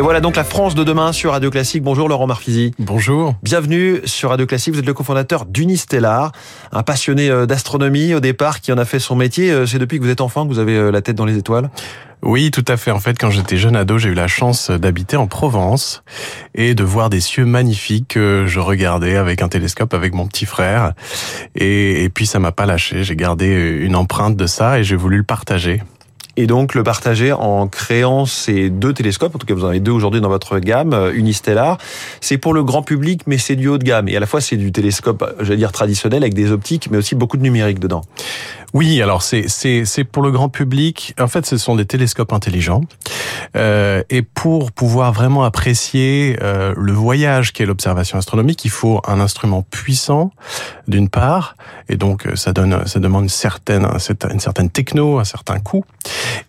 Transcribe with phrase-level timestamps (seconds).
[0.00, 1.82] Et voilà donc la France de demain sur Radio Classique.
[1.82, 2.72] Bonjour Laurent Marfisi.
[2.78, 3.34] Bonjour.
[3.42, 4.72] Bienvenue sur Radio Classique.
[4.72, 6.32] Vous êtes le cofondateur d'Unistellar,
[6.72, 9.50] un passionné euh, d'astronomie au départ qui en a fait son métier.
[9.50, 11.36] Euh, c'est depuis que vous êtes enfant que vous avez euh, la tête dans les
[11.36, 11.68] étoiles
[12.22, 12.90] oui, tout à fait.
[12.90, 16.02] En fait, quand j'étais jeune ado, j'ai eu la chance d'habiter en Provence
[16.54, 20.44] et de voir des cieux magnifiques que je regardais avec un télescope avec mon petit
[20.44, 20.92] frère.
[21.56, 23.04] Et, et puis, ça m'a pas lâché.
[23.04, 23.46] J'ai gardé
[23.80, 25.80] une empreinte de ça et j'ai voulu le partager
[26.40, 29.80] et donc le partager en créant ces deux télescopes, en tout cas vous en avez
[29.80, 31.76] deux aujourd'hui dans votre gamme, euh, Unistellar.
[32.22, 34.08] C'est pour le grand public, mais c'est du haut de gamme.
[34.08, 37.14] Et à la fois c'est du télescope, j'allais dire traditionnel, avec des optiques, mais aussi
[37.14, 38.02] beaucoup de numérique dedans.
[38.72, 41.14] Oui, alors c'est c'est c'est pour le grand public.
[41.18, 42.82] En fait, ce sont des télescopes intelligents.
[43.56, 49.20] Euh, et pour pouvoir vraiment apprécier euh, le voyage qu'est l'observation astronomique, il faut un
[49.20, 50.32] instrument puissant,
[50.88, 51.56] d'une part,
[51.88, 53.86] et donc euh, ça donne ça demande une certaine
[54.30, 55.84] une certaine techno, un certain coût.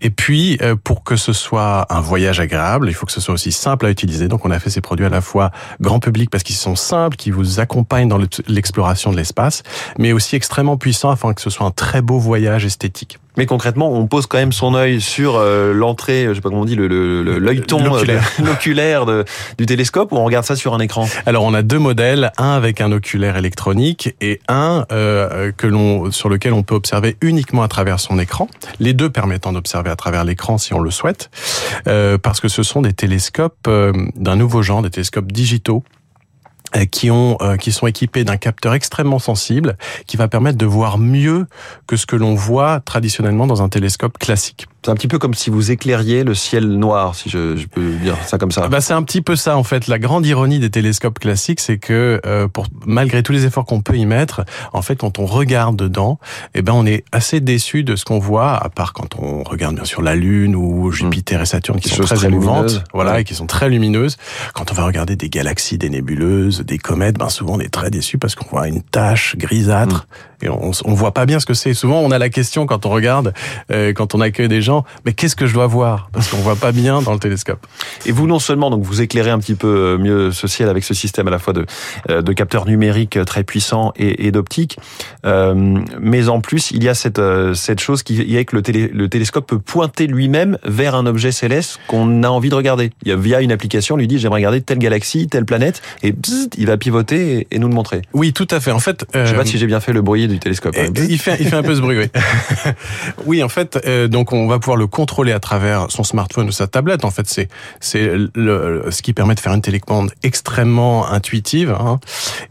[0.00, 3.34] Et puis, euh, pour que ce soit un voyage agréable, il faut que ce soit
[3.34, 4.28] aussi simple à utiliser.
[4.28, 5.50] Donc, on a fait ces produits à la fois
[5.80, 9.62] grand public parce qu'ils sont simples, qui vous accompagnent dans l'exploration de l'espace,
[9.98, 13.18] mais aussi extrêmement puissants afin que ce soit un très beau voyage esthétique.
[13.36, 16.62] Mais concrètement, on pose quand même son œil sur euh, l'entrée, je sais pas comment
[16.62, 17.78] on dit, l'œilleton
[18.42, 19.24] l'oculaire euh,
[19.58, 21.08] du télescope, ou on regarde ça sur un écran?
[21.26, 26.10] Alors, on a deux modèles, un avec un oculaire électronique et un euh, que l'on
[26.10, 28.48] sur lequel on peut observer uniquement à travers son écran.
[28.78, 31.30] Les deux permettant d'observer à travers l'écran si on le souhaite,
[31.84, 33.68] parce que ce sont des télescopes
[34.16, 35.82] d'un nouveau genre, des télescopes digitaux
[36.90, 39.76] qui ont euh, qui sont équipés d'un capteur extrêmement sensible
[40.06, 41.46] qui va permettre de voir mieux
[41.86, 44.66] que ce que l'on voit traditionnellement dans un télescope classique.
[44.82, 47.92] C'est un petit peu comme si vous éclairiez le ciel noir, si je, je peux
[47.96, 48.66] dire ça comme ça.
[48.68, 49.88] Bah c'est un petit peu ça en fait.
[49.88, 53.82] La grande ironie des télescopes classiques, c'est que euh, pour malgré tous les efforts qu'on
[53.82, 56.18] peut y mettre, en fait, quand on regarde dedans,
[56.54, 59.74] eh ben on est assez déçu de ce qu'on voit, à part quand on regarde
[59.74, 63.34] bien sûr la Lune ou Jupiter et Saturne qui sont très émouvantes, voilà, et qui
[63.34, 64.16] sont très lumineuses.
[64.54, 67.90] Quand on va regarder des galaxies, des nébuleuses, des comètes, ben souvent on est très
[67.90, 70.29] déçu parce qu'on voit une tache grisâtre mm.
[70.42, 71.74] Et on, on voit pas bien ce que c'est.
[71.74, 73.32] Souvent on a la question quand on regarde,
[73.70, 76.08] euh, quand on accueille des gens mais qu'est-ce que je dois voir?
[76.12, 77.66] Parce qu'on voit pas bien dans le télescope.
[78.06, 80.84] Et vous, non seulement, donc vous éclairez un petit peu euh, mieux ce ciel avec
[80.84, 81.66] ce système à la fois de,
[82.08, 84.78] euh, de capteurs numériques très puissants et, et d'optique,
[85.24, 87.20] mais en plus, il y a cette,
[87.54, 91.32] cette chose qui est que le, télé, le télescope peut pointer lui-même vers un objet
[91.32, 92.90] céleste qu'on a envie de regarder.
[93.02, 95.82] Il y a, via une application, on lui dit j'aimerais regarder telle galaxie, telle planète,
[96.02, 96.14] et
[96.56, 98.02] il va pivoter et, nous le montrer.
[98.12, 98.70] Oui, tout à fait.
[98.70, 100.76] En fait, je sais pas si j'ai bien fait le bruit du télescope.
[100.76, 102.06] Il fait, il fait un peu ce bruit, oui.
[103.26, 106.66] oui, en fait, donc on va pouvoir le contrôler à travers son smartphone ou sa
[106.66, 107.04] tablette.
[107.04, 107.48] En fait, c'est
[107.80, 111.70] c'est ce qui permet de faire une télécommande extrêmement intuitive.
[111.70, 112.00] Hein.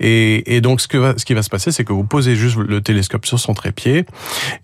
[0.00, 2.56] Et, et, donc, ce que ce qui va se passer, c'est que vous posez juste
[2.56, 4.04] le télescope sur son trépied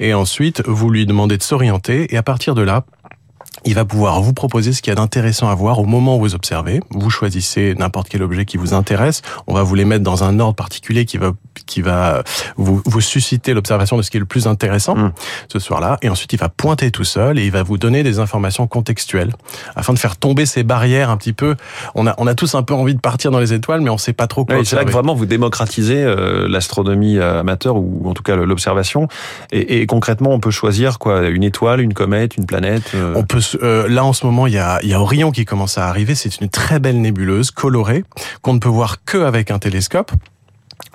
[0.00, 2.12] et ensuite vous lui demandez de s'orienter.
[2.12, 2.84] Et à partir de là,
[3.65, 6.20] il va pouvoir vous proposer ce qu'il y a d'intéressant à voir au moment où
[6.20, 6.81] vous observez.
[6.91, 9.22] Vous choisissez n'importe quel objet qui vous intéresse.
[9.47, 11.32] On va vous les mettre dans un ordre particulier qui va
[11.66, 12.25] qui va
[12.56, 15.12] vous, vous susciter l'observation de ce qui est le plus intéressant hmm.
[15.50, 15.98] ce soir-là.
[16.03, 19.32] Et ensuite, il va pointer tout seul et il va vous donner des informations contextuelles
[19.76, 21.54] afin de faire tomber ces barrières un petit peu.
[21.94, 23.98] On a on a tous un peu envie de partir dans les étoiles, mais on
[23.98, 24.64] sait pas trop quoi.
[24.64, 29.09] c'est là que vraiment vous démocratisez euh, l'astronomie amateur ou en tout cas l'observation.
[29.53, 31.28] Et, et, concrètement, on peut choisir quoi?
[31.28, 32.93] Une étoile, une comète, une planète.
[32.94, 33.14] Euh...
[33.16, 35.78] On peut euh, là en ce moment, il y a, y a Orion qui commence
[35.78, 36.15] à arriver.
[36.15, 38.05] C'est une très belle nébuleuse colorée
[38.43, 40.12] qu'on ne peut voir que avec un télescope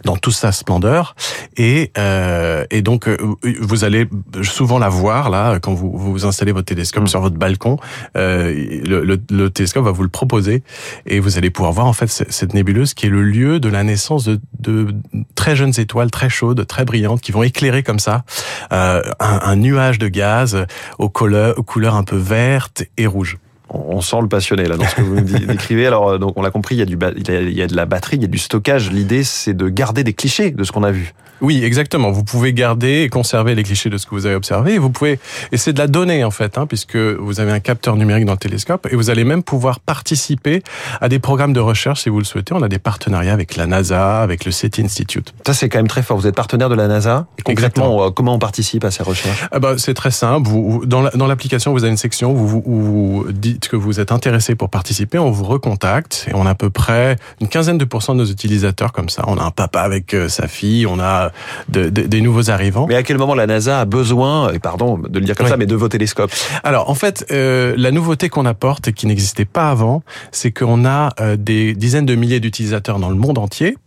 [0.03, 1.15] dans toute sa splendeur
[1.59, 3.17] et euh, et donc euh,
[3.59, 4.07] vous allez
[4.41, 7.07] souvent la voir là quand vous vous installez votre télescope mm.
[7.07, 7.77] sur votre balcon
[8.15, 10.63] euh, le, le, le, télescope va vous le proposer
[11.05, 13.83] et vous allez pouvoir voir en fait cette nébuleuse qui est le lieu de la
[13.83, 14.95] naissance de, de
[15.35, 18.23] très jeunes étoiles très chaudes très brillantes qui vont éclairer comme ça
[18.71, 20.65] euh, un, un, nuage de gaz
[20.97, 23.37] aux couleurs, aux couleurs un peu vertes et rouges
[23.71, 25.85] on sent le passionné là dans ce que vous décrivez.
[25.85, 27.85] Alors euh, donc on l'a compris, il y a du il y a de la
[27.85, 28.89] batterie, il y a du stockage.
[28.91, 31.13] L'idée c'est de garder des clichés de ce qu'on a vu.
[31.41, 32.11] Oui, exactement.
[32.11, 34.73] Vous pouvez garder et conserver les clichés de ce que vous avez observé.
[34.73, 35.19] Et vous pouvez,
[35.51, 38.33] et c'est de la donnée en fait, hein, puisque vous avez un capteur numérique dans
[38.33, 40.63] le télescope, et vous allez même pouvoir participer
[41.01, 42.53] à des programmes de recherche si vous le souhaitez.
[42.53, 45.33] On a des partenariats avec la NASA, avec le SETI Institute.
[45.45, 46.17] Ça c'est quand même très fort.
[46.17, 47.27] Vous êtes partenaire de la NASA.
[47.37, 49.47] Et concrètement, euh, comment on participe à ces recherches?
[49.51, 50.47] Ah bah, c'est très simple.
[50.47, 54.11] Vous, dans l'application, vous avez une section où vous, où vous dites que vous êtes
[54.11, 55.19] intéressé pour participer.
[55.19, 58.29] On vous recontacte et on a à peu près une quinzaine de pourcents de nos
[58.29, 59.23] utilisateurs comme ça.
[59.27, 61.28] On a un papa avec euh, sa fille, on a
[61.69, 62.85] de, des nouveaux arrivants.
[62.87, 65.57] Mais à quel moment la NASA a besoin, et pardon de le dire comme ça,
[65.57, 66.31] mais de vos télescopes?
[66.63, 70.85] Alors en fait, euh, la nouveauté qu'on apporte et qui n'existait pas avant, c'est qu'on
[70.85, 73.77] a euh, des dizaines de milliers d'utilisateurs dans le monde entier.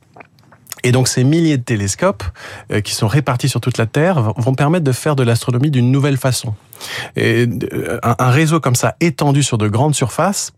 [0.85, 2.25] Et donc ces milliers de télescopes
[2.73, 5.93] euh, qui sont répartis sur toute la Terre vont permettre de faire de l'astronomie d'une
[5.93, 6.55] nouvelle façon.
[7.15, 7.47] Et
[8.03, 10.53] un réseau comme ça étendu sur de grandes surfaces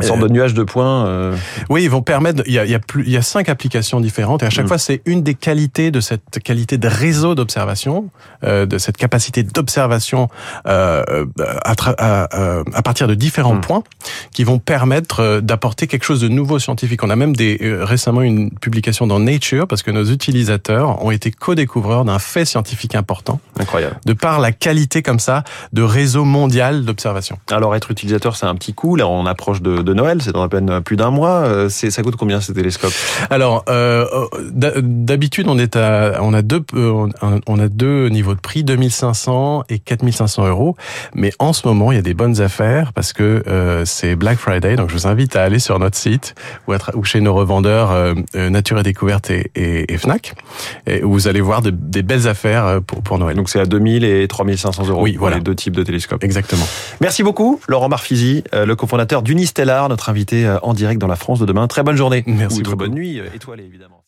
[0.00, 1.06] Une sorte de nuage de points.
[1.06, 1.36] Euh...
[1.70, 2.42] Oui, ils vont permettre.
[2.46, 4.50] Il y a, il y a plus, il y a cinq applications différentes et à
[4.50, 4.68] chaque mm.
[4.68, 8.10] fois c'est une des qualités de cette qualité de réseau d'observation,
[8.42, 10.28] euh, de cette capacité d'observation
[10.66, 12.28] euh, à, à,
[12.74, 13.60] à, partir de différents mm.
[13.60, 13.82] points
[14.32, 17.02] qui vont permettre euh, d'apporter quelque chose de nouveau scientifique.
[17.04, 21.10] On a même des euh, récemment une publication dans Nature parce que nos utilisateurs ont
[21.10, 23.40] été co-découvreurs d'un fait scientifique important.
[23.58, 23.96] Incroyable.
[24.06, 27.38] De par la qualité comme ça de réseau mondial d'observation.
[27.50, 28.96] Alors être utilisateur, c'est un petit coup.
[28.96, 31.44] Là, on approche de de Noël, c'est dans à peine plus d'un mois.
[31.44, 32.92] Euh, c'est ça coûte combien ces télescopes
[33.30, 34.06] Alors euh,
[34.52, 37.08] d'habitude on est à on a deux euh,
[37.46, 40.76] on a deux niveaux de prix 2500 et 4500 euros,
[41.14, 44.38] mais en ce moment il y a des bonnes affaires parce que euh, c'est Black
[44.38, 46.34] Friday, donc je vous invite à aller sur notre site
[46.68, 50.34] ou, ou chez nos revendeurs euh, Nature et Découverte et, et, et Fnac,
[50.86, 53.36] et où vous allez voir de, des belles affaires pour, pour Noël.
[53.36, 55.36] Donc c'est à 2000 et 3500 euros oui, voilà.
[55.36, 56.24] les deux types de télescopes.
[56.24, 56.66] Exactement.
[57.00, 59.22] Merci beaucoup Laurent Marfisi, le cofondateur
[59.88, 61.66] notre invité euh, en direct dans la France de demain.
[61.66, 62.24] Très bonne journée.
[62.26, 62.60] Merci.
[62.60, 64.03] Ou très bonne nuit, euh, étoilée évidemment.